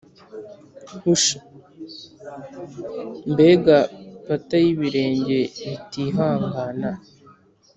[1.01, 1.29] hush!
[3.31, 3.77] mbega
[4.25, 6.91] patter y'ibirenge bitihangana